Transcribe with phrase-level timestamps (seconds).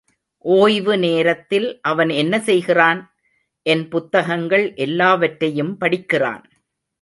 [0.45, 3.01] ஓய்வு நேரத்தில் அவன் என்ன செய்கிறான்?
[3.65, 6.49] என் புத்தகங்கள் எல்லாவற்றையும் படிக்கிறான்.